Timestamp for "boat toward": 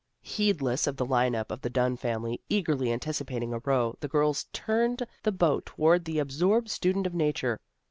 5.31-6.05